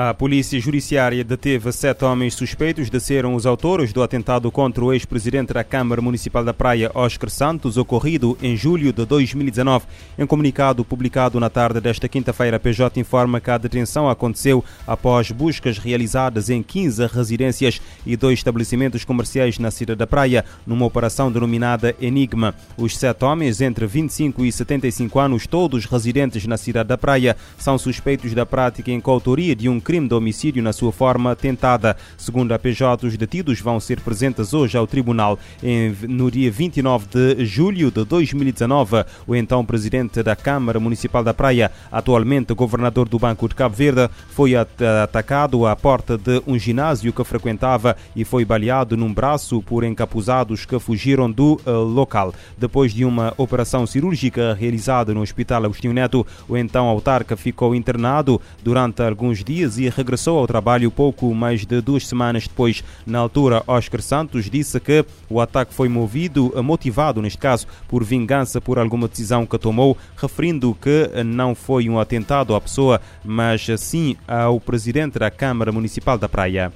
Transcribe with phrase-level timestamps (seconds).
[0.00, 4.92] A polícia judiciária deteve sete homens suspeitos de serem os autores do atentado contra o
[4.92, 9.86] ex-presidente da Câmara Municipal da Praia, Oscar Santos, ocorrido em julho de 2019.
[10.16, 15.32] Em comunicado publicado na tarde desta quinta-feira, a PJ informa que a detenção aconteceu após
[15.32, 21.32] buscas realizadas em 15 residências e dois estabelecimentos comerciais na cidade da Praia, numa operação
[21.32, 22.54] denominada Enigma.
[22.76, 27.76] Os sete homens, entre 25 e 75 anos, todos residentes na cidade da Praia, são
[27.76, 31.96] suspeitos da prática em coautoria de um crime de homicídio na sua forma tentada.
[32.18, 35.38] Segundo a PJ, os detidos vão ser presentes hoje ao tribunal.
[35.62, 41.32] Em, no dia 29 de julho de 2019, o então presidente da Câmara Municipal da
[41.32, 47.10] Praia, atualmente governador do Banco de Cabo Verde, foi atacado à porta de um ginásio
[47.10, 52.34] que frequentava e foi baleado num braço por encapuzados que fugiram do uh, local.
[52.58, 58.38] Depois de uma operação cirúrgica realizada no Hospital Agostinho Neto, o então autarca ficou internado
[58.62, 62.82] durante alguns dias e regressou ao trabalho pouco mais de duas semanas depois.
[63.06, 68.60] Na altura, Oscar Santos disse que o ataque foi movido, motivado neste caso, por vingança
[68.60, 74.16] por alguma decisão que tomou, referindo que não foi um atentado à pessoa, mas sim
[74.26, 76.72] ao presidente da Câmara Municipal da Praia.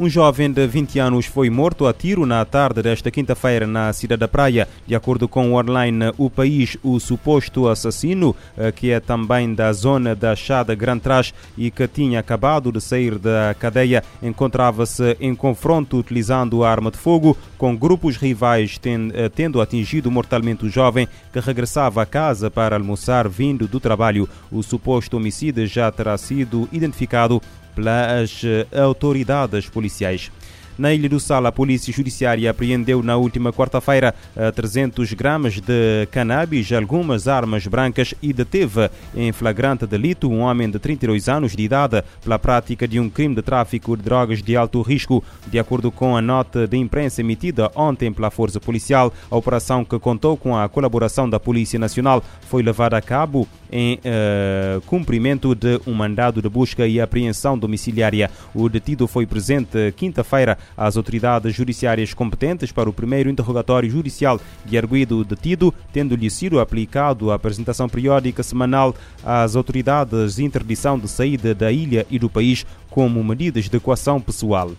[0.00, 4.20] Um jovem de 20 anos foi morto a tiro na tarde desta quinta-feira na cidade
[4.20, 4.66] da Praia.
[4.86, 9.70] De acordo com o online O País, o suposto assassino, eh, que é também da
[9.74, 15.34] zona da Chada Grand Trás e que tinha acabado de sair da cadeia, encontrava-se em
[15.34, 21.40] confronto utilizando arma de fogo com grupos rivais, eh, tendo atingido mortalmente o jovem que
[21.40, 24.26] regressava a casa para almoçar vindo do trabalho.
[24.50, 27.42] O suposto homicida já terá sido identificado
[27.80, 30.30] pelas eh, autoridades policiais.
[30.78, 34.14] Na Ilha do Sal, a Polícia Judiciária apreendeu na última quarta-feira
[34.54, 40.70] 300 eh, gramas de cannabis, algumas armas brancas e deteve em flagrante delito um homem
[40.70, 44.56] de 32 anos de idade pela prática de um crime de tráfico de drogas de
[44.56, 45.22] alto risco.
[45.48, 49.98] De acordo com a nota de imprensa emitida ontem pela Força Policial, a operação que
[49.98, 55.80] contou com a colaboração da Polícia Nacional foi levada a cabo em uh, cumprimento de
[55.86, 58.30] um mandado de busca e apreensão domiciliária.
[58.54, 64.76] O detido foi presente quinta-feira às autoridades judiciárias competentes para o primeiro interrogatório judicial de
[64.76, 68.94] arguido detido, tendo-lhe sido aplicado a apresentação periódica semanal
[69.24, 74.20] às autoridades de interdição de saída da ilha e do país como medidas de coação
[74.20, 74.72] pessoal.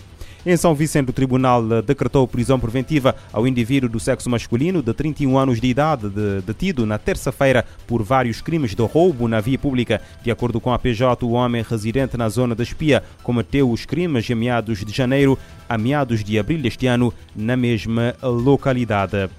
[0.44, 5.38] Em São Vicente, o tribunal decretou prisão preventiva ao indivíduo do sexo masculino de 31
[5.38, 10.02] anos de idade, de, detido na terça-feira por vários crimes de roubo na via pública.
[10.24, 14.28] De acordo com a PJ, o homem residente na zona da Espia cometeu os crimes
[14.28, 15.38] em meados de janeiro
[15.70, 19.30] a meados de abril deste ano na mesma localidade.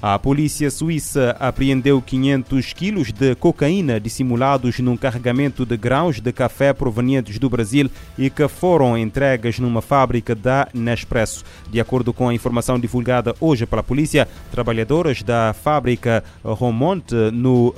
[0.00, 6.72] A polícia suíça apreendeu 500 quilos de cocaína dissimulados num carregamento de grãos de café
[6.72, 11.44] provenientes do Brasil e que foram entregues numa fábrica da Nespresso.
[11.68, 17.74] De acordo com a informação divulgada hoje pela polícia, trabalhadoras da fábrica Romonte, no uh,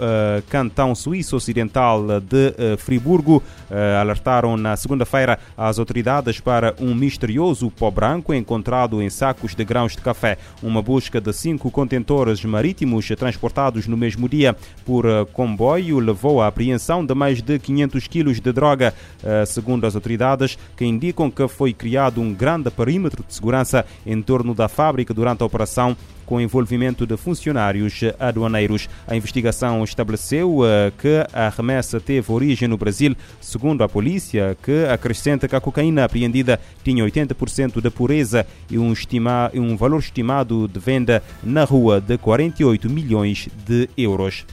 [0.51, 7.71] cantão suíço ocidental de uh, Friburgo, uh, alertaram na segunda-feira as autoridades para um misterioso
[7.71, 10.37] pó branco encontrado em sacos de grãos de café.
[10.63, 16.43] Uma busca de cinco contentores contentores marítimos transportados no mesmo dia por eh, comboio levou
[16.43, 21.31] à apreensão de mais de 500 quilos de droga, eh, segundo as autoridades, que indicam
[21.31, 25.97] que foi criado um grande perímetro de segurança em torno da fábrica durante a operação
[26.31, 28.89] com envolvimento de funcionários aduaneiros.
[29.05, 30.65] A investigação estabeleceu uh,
[30.97, 36.05] que a remessa teve origem no Brasil, segundo a polícia, que acrescenta que a cocaína
[36.05, 42.01] apreendida tinha 80% de pureza e um, estima, um valor estimado de venda na rua
[42.01, 44.47] de 48 milhões de euros.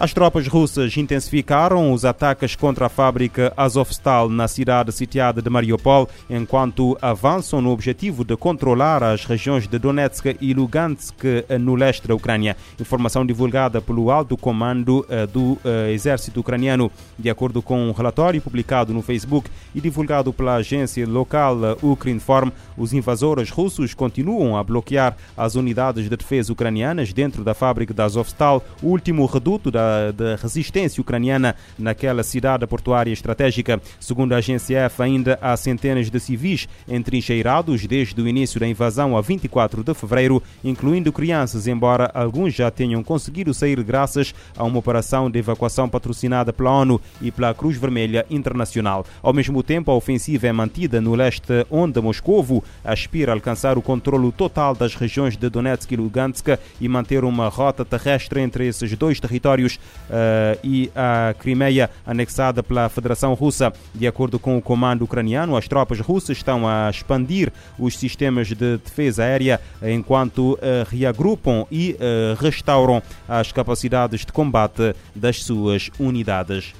[0.00, 6.08] As tropas russas intensificaram os ataques contra a fábrica Azovstal na cidade sitiada de Mariupol,
[6.30, 11.22] enquanto avançam no objetivo de controlar as regiões de Donetsk e Lugansk
[11.60, 12.56] no leste da Ucrânia.
[12.80, 16.90] Informação divulgada pelo alto comando eh, do eh, exército ucraniano.
[17.18, 22.94] De acordo com um relatório publicado no Facebook e divulgado pela agência local Ukrinform, os
[22.94, 28.64] invasores russos continuam a bloquear as unidades de defesa ucranianas dentro da fábrica da Azovstal,
[28.82, 33.80] o último reduto da da, resistência ucraniana naquela cidade portuária estratégica.
[33.98, 39.16] Segundo a agência F, ainda há centenas de civis entrincheirados desde o início da invasão
[39.16, 44.78] a 24 de fevereiro, incluindo crianças, embora alguns já tenham conseguido sair graças a uma
[44.78, 49.04] operação de evacuação patrocinada pela ONU e pela Cruz Vermelha Internacional.
[49.22, 53.82] Ao mesmo tempo, a ofensiva é mantida no leste, onde Moscovo aspira a alcançar o
[53.82, 56.46] controle total das regiões de Donetsk e Lugansk
[56.80, 59.79] e manter uma rota terrestre entre esses dois territórios
[60.10, 63.72] uh, e a Crimeia anexada pela Federação Russa.
[63.94, 68.76] De acordo com o comando ucraniano, as tropas russas estão a expandir os sistemas de
[68.78, 76.72] defesa aérea enquanto uh, reagrupam e uh, restauram as capacidades de combate das suas unidades.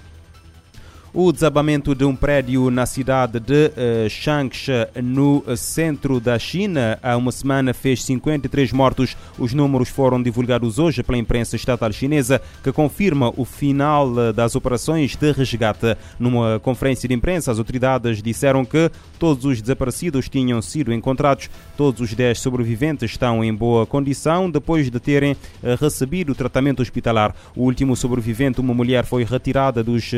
[1.12, 7.16] O desabamento de um prédio na cidade de uh, Changsha, no centro da China, há
[7.16, 9.16] uma semana fez 53 mortos.
[9.36, 14.54] Os números foram divulgados hoje pela imprensa estatal chinesa, que confirma o final eh, das
[14.54, 15.96] operações de resgate.
[16.16, 21.50] Numa conferência de imprensa, as autoridades disseram que todos os desaparecidos tinham sido encontrados.
[21.76, 27.34] Todos os 10 sobreviventes estão em boa condição depois de terem uh, recebido tratamento hospitalar.
[27.56, 30.12] O último sobrevivente, uma mulher, foi retirada dos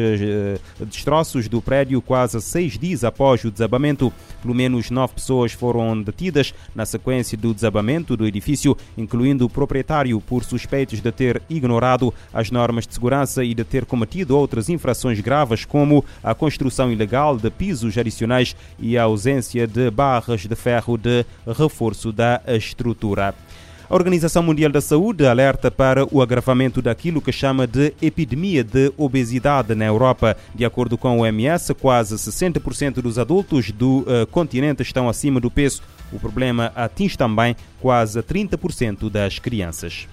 [0.86, 4.12] destroços do prédio quase seis dias após o desabamento.
[4.40, 10.20] Pelo menos nove pessoas foram detidas na sequência do desabamento do edifício, incluindo o proprietário,
[10.20, 15.20] por suspeitos de ter ignorado as normas de segurança e de ter cometido outras infrações
[15.20, 20.96] graves, como a construção ilegal de pisos adicionais e a ausência de barras de ferro
[20.96, 23.34] de reforço da estrutura.
[23.92, 28.90] A Organização Mundial da Saúde alerta para o agravamento daquilo que chama de epidemia de
[28.96, 30.34] obesidade na Europa.
[30.54, 35.50] De acordo com o OMS, quase 60% dos adultos do uh, continente estão acima do
[35.50, 35.82] peso.
[36.10, 40.08] O problema atinge também quase 30% das crianças.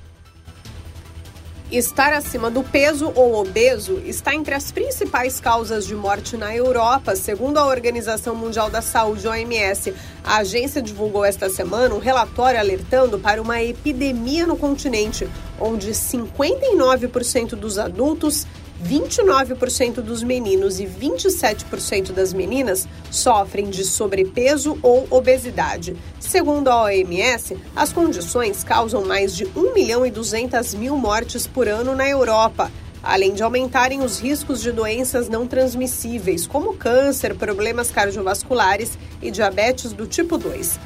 [1.71, 7.15] Estar acima do peso ou obeso está entre as principais causas de morte na Europa,
[7.15, 9.93] segundo a Organização Mundial da Saúde, OMS.
[10.23, 15.29] A agência divulgou esta semana um relatório alertando para uma epidemia no continente,
[15.59, 18.47] onde 59% dos adultos
[18.83, 25.95] 29% dos meninos e 27% das meninas sofrem de sobrepeso ou obesidade.
[26.19, 31.67] Segundo a OMS, as condições causam mais de 1 milhão e 200 mil mortes por
[31.67, 32.71] ano na Europa,
[33.03, 39.91] além de aumentarem os riscos de doenças não transmissíveis, como câncer, problemas cardiovasculares e diabetes
[39.91, 40.79] do tipo 2.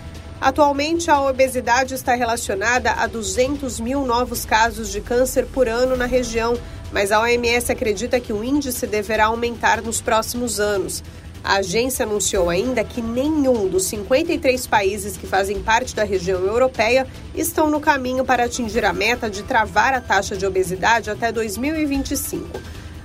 [0.43, 6.05] Atualmente, a obesidade está relacionada a 200 mil novos casos de câncer por ano na
[6.05, 6.57] região,
[6.93, 11.03] mas a OMS acredita que o índice deverá aumentar nos próximos anos.
[11.43, 17.05] A agência anunciou ainda que nenhum dos 53 países que fazem parte da região europeia
[17.35, 22.47] estão no caminho para atingir a meta de travar a taxa de obesidade até 2025.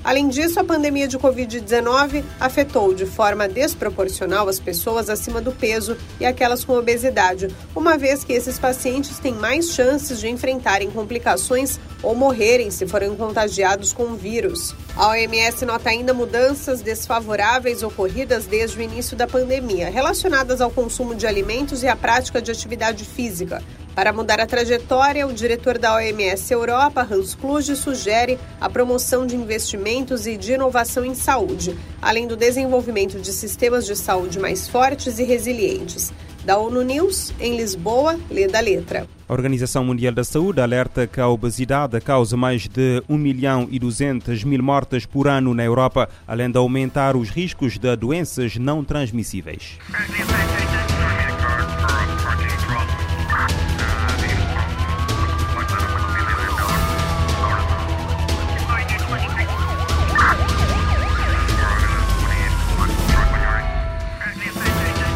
[0.02, 5.96] Além disso, a pandemia de Covid-19 afetou de forma desproporcional as pessoas acima do peso
[6.20, 11.78] e aquelas com obesidade, uma vez que esses pacientes têm mais chances de enfrentarem complicações
[12.02, 14.74] ou morrerem se forem contagiados com o vírus.
[14.98, 21.14] A OMS nota ainda mudanças desfavoráveis ocorridas desde o início da pandemia, relacionadas ao consumo
[21.14, 23.62] de alimentos e à prática de atividade física.
[23.94, 29.36] Para mudar a trajetória, o diretor da OMS Europa, Hans Kluge, sugere a promoção de
[29.36, 35.20] investimentos e de inovação em saúde, além do desenvolvimento de sistemas de saúde mais fortes
[35.20, 36.12] e resilientes.
[36.44, 39.06] Da ONU News, em Lisboa, lê da letra.
[39.28, 43.78] A Organização Mundial da Saúde alerta que a obesidade causa mais de 1 milhão e
[43.78, 48.82] 200 mil mortes por ano na Europa, além de aumentar os riscos de doenças não
[48.82, 49.76] transmissíveis.